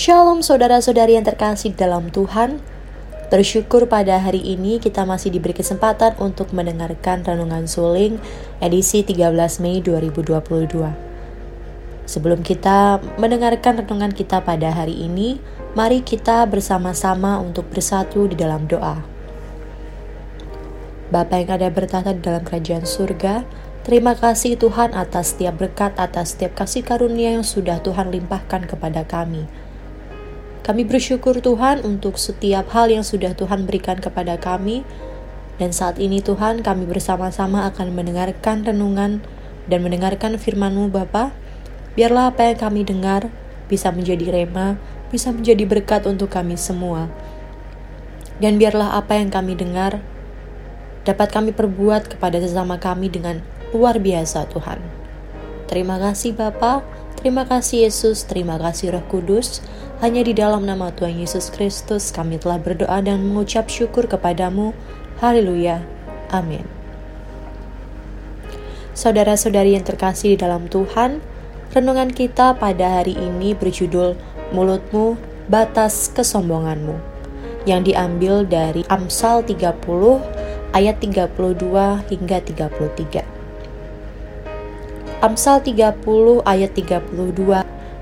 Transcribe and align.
Shalom 0.00 0.40
saudara-saudari 0.40 1.20
yang 1.20 1.28
terkasih 1.28 1.76
dalam 1.76 2.08
Tuhan. 2.08 2.56
Bersyukur 3.28 3.84
pada 3.84 4.16
hari 4.16 4.40
ini 4.40 4.80
kita 4.80 5.04
masih 5.04 5.28
diberi 5.28 5.52
kesempatan 5.52 6.16
untuk 6.16 6.56
mendengarkan 6.56 7.20
Renungan 7.20 7.68
Suling 7.68 8.16
edisi 8.64 9.04
13 9.04 9.60
Mei 9.60 9.84
2022. 9.84 10.40
Sebelum 12.08 12.40
kita 12.40 13.04
mendengarkan 13.20 13.84
renungan 13.84 14.16
kita 14.16 14.40
pada 14.40 14.72
hari 14.72 15.04
ini, 15.04 15.36
mari 15.76 16.00
kita 16.00 16.48
bersama-sama 16.48 17.36
untuk 17.36 17.68
bersatu 17.68 18.24
di 18.24 18.40
dalam 18.40 18.64
doa. 18.64 19.04
Bapa 21.12 21.44
yang 21.44 21.60
ada 21.60 21.68
bertata 21.68 22.16
di 22.16 22.24
dalam 22.24 22.40
kerajaan 22.40 22.88
surga, 22.88 23.44
terima 23.84 24.16
kasih 24.16 24.56
Tuhan 24.56 24.96
atas 24.96 25.36
setiap 25.36 25.60
berkat, 25.60 25.92
atas 26.00 26.32
setiap 26.32 26.56
kasih 26.56 26.88
karunia 26.88 27.36
yang 27.36 27.44
sudah 27.44 27.84
Tuhan 27.84 28.08
limpahkan 28.08 28.64
kepada 28.64 29.04
kami. 29.04 29.68
Kami 30.60 30.84
bersyukur 30.84 31.40
Tuhan 31.40 31.80
untuk 31.88 32.20
setiap 32.20 32.68
hal 32.76 32.92
yang 32.92 33.00
sudah 33.00 33.32
Tuhan 33.32 33.64
berikan 33.64 33.96
kepada 33.96 34.36
kami. 34.36 34.84
Dan 35.56 35.72
saat 35.72 35.96
ini 35.96 36.20
Tuhan 36.20 36.60
kami 36.60 36.88
bersama-sama 36.88 37.68
akan 37.68 37.92
mendengarkan 37.92 38.64
renungan 38.64 39.24
dan 39.68 39.80
mendengarkan 39.80 40.36
firman-Mu 40.36 40.92
Bapa. 40.92 41.32
Biarlah 41.96 42.32
apa 42.32 42.52
yang 42.52 42.58
kami 42.60 42.84
dengar 42.84 43.32
bisa 43.72 43.88
menjadi 43.92 44.32
rema, 44.32 44.76
bisa 45.08 45.32
menjadi 45.32 45.64
berkat 45.64 46.04
untuk 46.04 46.32
kami 46.32 46.56
semua. 46.60 47.08
Dan 48.40 48.56
biarlah 48.56 48.96
apa 48.96 49.20
yang 49.20 49.28
kami 49.28 49.56
dengar 49.56 50.00
dapat 51.04 51.32
kami 51.32 51.56
perbuat 51.56 52.12
kepada 52.16 52.40
sesama 52.40 52.76
kami 52.76 53.08
dengan 53.08 53.40
luar 53.72 53.96
biasa 53.96 54.48
Tuhan. 54.52 54.80
Terima 55.68 55.96
kasih 56.02 56.34
Bapa, 56.34 56.82
terima 57.20 57.44
kasih 57.44 57.86
Yesus, 57.86 58.24
terima 58.24 58.56
kasih 58.56 58.96
Roh 58.96 59.04
Kudus. 59.06 59.60
Hanya 60.00 60.24
di 60.24 60.32
dalam 60.32 60.64
nama 60.64 60.88
Tuhan 60.88 61.20
Yesus 61.20 61.52
Kristus 61.52 62.08
kami 62.08 62.40
telah 62.40 62.56
berdoa 62.56 63.04
dan 63.04 63.20
mengucap 63.20 63.68
syukur 63.68 64.08
kepadamu. 64.08 64.72
Haleluya. 65.20 65.84
Amin. 66.32 66.64
Saudara-saudari 68.96 69.76
yang 69.76 69.84
terkasih 69.84 70.34
di 70.34 70.38
dalam 70.40 70.66
Tuhan, 70.72 71.20
renungan 71.76 72.08
kita 72.10 72.56
pada 72.56 73.00
hari 73.00 73.16
ini 73.16 73.52
berjudul 73.52 74.16
Mulutmu 74.56 75.20
Batas 75.46 76.08
Kesombonganmu 76.16 76.96
yang 77.68 77.84
diambil 77.84 78.48
dari 78.48 78.82
Amsal 78.88 79.44
30 79.44 79.76
ayat 80.72 80.96
32 80.98 81.36
hingga 82.08 82.38
33. 82.40 83.39
Amsal 85.20 85.60
30 85.60 86.00
ayat 86.48 86.72
32 86.72 87.12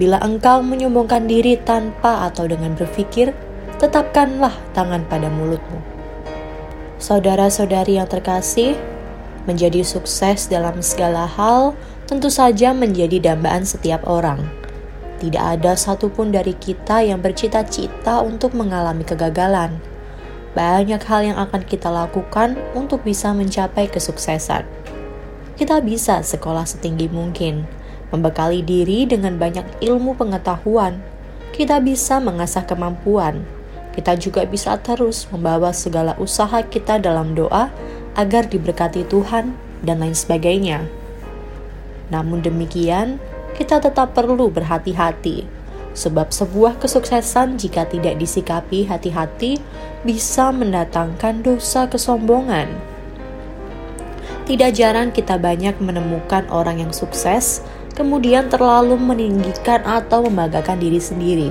Bila 0.00 0.16
engkau 0.24 0.64
menyombongkan 0.64 1.28
diri 1.28 1.60
tanpa 1.60 2.24
atau 2.24 2.48
dengan 2.48 2.72
berpikir, 2.72 3.36
tetapkanlah 3.76 4.56
tangan 4.72 5.04
pada 5.04 5.28
mulutmu. 5.28 5.76
Saudara-saudari 6.96 8.00
yang 8.00 8.08
terkasih, 8.08 8.80
menjadi 9.44 9.84
sukses 9.84 10.48
dalam 10.48 10.80
segala 10.80 11.28
hal 11.28 11.76
tentu 12.08 12.32
saja 12.32 12.72
menjadi 12.72 13.20
dambaan 13.20 13.68
setiap 13.68 14.08
orang. 14.08 14.40
Tidak 15.20 15.60
ada 15.60 15.76
satupun 15.76 16.32
dari 16.32 16.56
kita 16.56 17.04
yang 17.04 17.20
bercita-cita 17.20 18.24
untuk 18.24 18.56
mengalami 18.56 19.04
kegagalan. 19.04 19.76
Banyak 20.56 21.04
hal 21.04 21.20
yang 21.28 21.36
akan 21.36 21.60
kita 21.60 21.92
lakukan 21.92 22.56
untuk 22.72 23.04
bisa 23.04 23.36
mencapai 23.36 23.92
kesuksesan. 23.92 24.81
Kita 25.62 25.78
bisa 25.78 26.26
sekolah 26.26 26.66
setinggi 26.66 27.06
mungkin, 27.06 27.70
membekali 28.10 28.66
diri 28.66 29.06
dengan 29.06 29.38
banyak 29.38 29.78
ilmu 29.78 30.18
pengetahuan, 30.18 30.98
kita 31.54 31.78
bisa 31.78 32.18
mengasah 32.18 32.66
kemampuan. 32.66 33.46
Kita 33.94 34.18
juga 34.18 34.42
bisa 34.42 34.74
terus 34.82 35.30
membawa 35.30 35.70
segala 35.70 36.18
usaha 36.18 36.66
kita 36.66 36.98
dalam 36.98 37.38
doa 37.38 37.70
agar 38.18 38.50
diberkati 38.50 39.06
Tuhan 39.06 39.54
dan 39.86 40.02
lain 40.02 40.18
sebagainya. 40.18 40.82
Namun 42.10 42.42
demikian, 42.42 43.22
kita 43.54 43.78
tetap 43.78 44.18
perlu 44.18 44.50
berhati-hati, 44.50 45.46
sebab 45.94 46.34
sebuah 46.34 46.82
kesuksesan 46.82 47.54
jika 47.62 47.86
tidak 47.86 48.18
disikapi 48.18 48.90
hati-hati 48.90 49.62
bisa 50.02 50.50
mendatangkan 50.50 51.46
dosa 51.46 51.86
kesombongan. 51.86 52.91
Tidak 54.52 54.68
jarang 54.76 55.16
kita 55.16 55.40
banyak 55.40 55.80
menemukan 55.80 56.44
orang 56.52 56.84
yang 56.84 56.92
sukses 56.92 57.64
kemudian 57.96 58.52
terlalu 58.52 59.00
meninggikan 59.00 59.80
atau 59.80 60.28
membanggakan 60.28 60.76
diri 60.76 61.00
sendiri. 61.00 61.48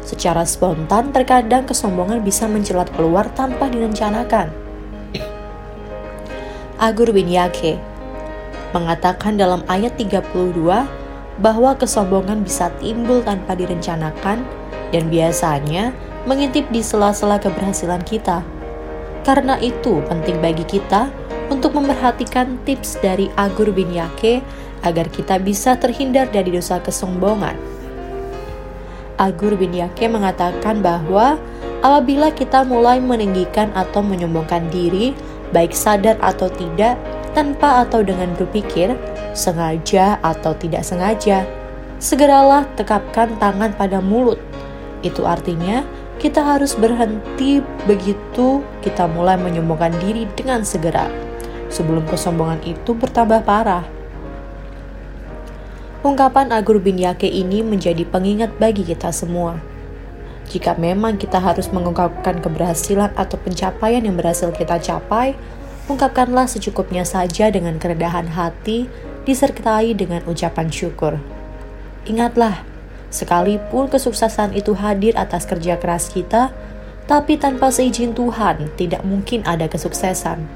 Secara 0.00 0.48
spontan, 0.48 1.12
terkadang 1.12 1.68
kesombongan 1.68 2.24
bisa 2.24 2.48
mencelat 2.48 2.88
keluar 2.96 3.28
tanpa 3.36 3.68
direncanakan. 3.68 4.48
Agur 6.80 7.12
bin 7.12 7.28
Yake 7.28 7.76
mengatakan 8.72 9.36
dalam 9.36 9.60
ayat 9.68 10.00
32 10.00 10.24
bahwa 11.44 11.76
kesombongan 11.76 12.40
bisa 12.40 12.72
timbul 12.80 13.20
tanpa 13.20 13.52
direncanakan 13.52 14.40
dan 14.88 15.04
biasanya 15.12 15.92
mengintip 16.24 16.64
di 16.72 16.80
sela-sela 16.80 17.36
keberhasilan 17.36 18.00
kita. 18.08 18.40
Karena 19.20 19.60
itu 19.60 20.00
penting 20.08 20.40
bagi 20.40 20.64
kita 20.64 21.12
untuk 21.52 21.76
memperhatikan 21.76 22.56
tips 22.64 22.96
dari 23.04 23.28
Agur 23.36 23.68
bin 23.74 23.92
Yake 23.92 24.40
agar 24.80 25.12
kita 25.12 25.36
bisa 25.36 25.76
terhindar 25.76 26.32
dari 26.32 26.56
dosa 26.56 26.80
kesombongan. 26.80 27.58
Agur 29.20 29.52
bin 29.60 29.76
Yake 29.76 30.08
mengatakan 30.08 30.80
bahwa 30.80 31.36
apabila 31.84 32.32
kita 32.32 32.64
mulai 32.64 32.96
meninggikan 32.96 33.68
atau 33.76 34.00
menyombongkan 34.00 34.72
diri, 34.72 35.12
baik 35.52 35.76
sadar 35.76 36.16
atau 36.24 36.48
tidak, 36.48 36.96
tanpa 37.36 37.84
atau 37.84 38.00
dengan 38.00 38.32
berpikir, 38.40 38.96
sengaja 39.36 40.16
atau 40.24 40.56
tidak 40.56 40.80
sengaja, 40.80 41.44
segeralah 42.00 42.64
tekapkan 42.80 43.36
tangan 43.36 43.76
pada 43.76 44.00
mulut. 44.00 44.40
Itu 45.04 45.28
artinya 45.28 45.84
kita 46.20 46.44
harus 46.44 46.76
berhenti 46.76 47.64
begitu 47.88 48.60
kita 48.84 49.08
mulai 49.08 49.40
menyombongkan 49.40 49.96
diri 50.04 50.28
dengan 50.36 50.60
segera 50.60 51.08
sebelum 51.72 52.04
kesombongan 52.04 52.60
itu 52.68 52.92
bertambah 52.92 53.40
parah. 53.40 53.88
Ungkapan 56.04 56.52
Agur 56.52 56.76
bin 56.76 57.00
Yake 57.00 57.28
ini 57.28 57.64
menjadi 57.64 58.04
pengingat 58.04 58.52
bagi 58.60 58.84
kita 58.84 59.08
semua. 59.16 59.60
Jika 60.52 60.76
memang 60.76 61.16
kita 61.16 61.40
harus 61.40 61.72
mengungkapkan 61.72 62.42
keberhasilan 62.42 63.16
atau 63.16 63.40
pencapaian 63.40 64.02
yang 64.04 64.16
berhasil 64.16 64.50
kita 64.52 64.76
capai, 64.80 65.36
ungkapkanlah 65.88 66.48
secukupnya 66.50 67.06
saja 67.06 67.48
dengan 67.48 67.80
kerendahan 67.80 68.28
hati, 68.32 68.90
disertai 69.24 69.92
dengan 69.94 70.24
ucapan 70.26 70.68
syukur. 70.72 71.20
Ingatlah, 72.08 72.64
sekalipun 73.10 73.90
kesuksesan 73.90 74.54
itu 74.54 74.72
hadir 74.78 75.18
atas 75.18 75.44
kerja 75.44 75.76
keras 75.76 76.08
kita, 76.08 76.54
tapi 77.10 77.36
tanpa 77.36 77.74
seizin 77.74 78.14
Tuhan 78.14 78.70
tidak 78.78 79.02
mungkin 79.02 79.42
ada 79.42 79.66
kesuksesan. 79.66 80.46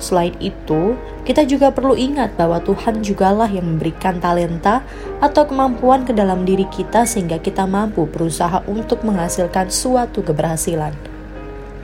Selain 0.00 0.32
itu, 0.40 0.96
kita 1.28 1.44
juga 1.44 1.68
perlu 1.70 1.92
ingat 1.92 2.34
bahwa 2.34 2.58
Tuhan 2.64 3.04
jugalah 3.04 3.46
yang 3.46 3.68
memberikan 3.76 4.16
talenta 4.16 4.80
atau 5.20 5.44
kemampuan 5.44 6.08
ke 6.08 6.16
dalam 6.16 6.48
diri 6.48 6.64
kita 6.72 7.04
sehingga 7.04 7.36
kita 7.36 7.68
mampu 7.68 8.08
berusaha 8.08 8.64
untuk 8.64 9.04
menghasilkan 9.04 9.68
suatu 9.68 10.24
keberhasilan. 10.24 10.96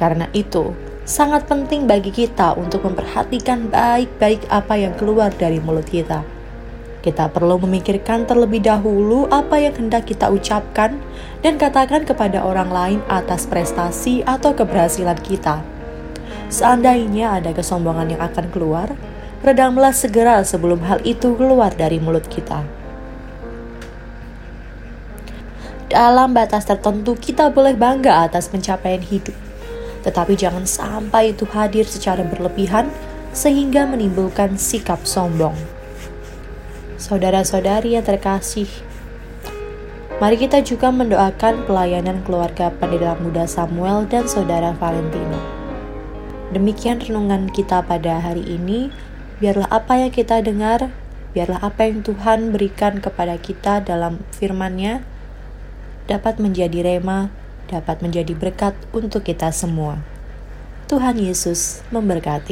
Karena 0.00 0.24
itu, 0.32 0.72
sangat 1.04 1.44
penting 1.44 1.84
bagi 1.84 2.08
kita 2.08 2.56
untuk 2.56 2.88
memperhatikan 2.88 3.68
baik-baik 3.68 4.40
apa 4.48 4.74
yang 4.80 4.96
keluar 4.96 5.28
dari 5.36 5.60
mulut 5.60 5.84
kita. 5.84 6.37
Kita 7.08 7.32
perlu 7.32 7.56
memikirkan 7.64 8.28
terlebih 8.28 8.60
dahulu 8.60 9.24
apa 9.32 9.56
yang 9.56 9.72
hendak 9.80 10.04
kita 10.04 10.28
ucapkan 10.28 11.00
dan 11.40 11.56
katakan 11.56 12.04
kepada 12.04 12.44
orang 12.44 12.68
lain 12.68 13.00
atas 13.08 13.48
prestasi 13.48 14.20
atau 14.28 14.52
keberhasilan 14.52 15.16
kita 15.24 15.64
Seandainya 16.48 17.36
ada 17.36 17.52
kesombongan 17.52 18.16
yang 18.16 18.22
akan 18.24 18.48
keluar, 18.48 18.88
redamlah 19.44 19.92
segera 19.92 20.40
sebelum 20.40 20.80
hal 20.80 21.04
itu 21.04 21.36
keluar 21.36 21.68
dari 21.76 22.00
mulut 22.00 22.24
kita. 22.24 22.64
Dalam 25.92 26.32
batas 26.32 26.64
tertentu, 26.64 27.16
kita 27.16 27.52
boleh 27.52 27.76
bangga 27.76 28.24
atas 28.28 28.48
pencapaian 28.48 29.00
hidup, 29.00 29.36
tetapi 30.04 30.36
jangan 30.36 30.64
sampai 30.64 31.36
itu 31.36 31.44
hadir 31.48 31.84
secara 31.84 32.24
berlebihan 32.24 32.88
sehingga 33.32 33.84
menimbulkan 33.84 34.56
sikap 34.56 35.04
sombong. 35.04 35.56
Saudara-saudari 36.98 37.94
yang 37.94 38.02
terkasih, 38.02 38.66
mari 40.18 40.34
kita 40.34 40.66
juga 40.66 40.90
mendoakan 40.90 41.62
pelayanan 41.62 42.26
keluarga 42.26 42.74
pendeta 42.74 43.14
muda 43.22 43.46
Samuel 43.46 44.02
dan 44.10 44.26
saudara 44.26 44.74
Valentino. 44.74 45.38
Demikian 46.50 46.98
renungan 46.98 47.54
kita 47.54 47.86
pada 47.86 48.18
hari 48.18 48.42
ini. 48.42 48.90
Biarlah 49.38 49.70
apa 49.70 50.02
yang 50.02 50.10
kita 50.10 50.42
dengar, 50.42 50.90
biarlah 51.38 51.62
apa 51.62 51.86
yang 51.86 52.02
Tuhan 52.02 52.50
berikan 52.50 52.98
kepada 52.98 53.38
kita 53.38 53.78
dalam 53.78 54.18
firman-Nya 54.34 55.06
dapat 56.10 56.42
menjadi 56.42 56.82
rema, 56.82 57.30
dapat 57.70 58.02
menjadi 58.02 58.34
berkat 58.34 58.74
untuk 58.90 59.22
kita 59.22 59.54
semua. 59.54 60.02
Tuhan 60.90 61.14
Yesus 61.14 61.78
memberkati. 61.94 62.46